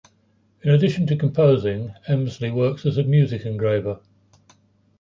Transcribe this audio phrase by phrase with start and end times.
[0.63, 3.99] In addition to composing, Emsley works as a music engraver.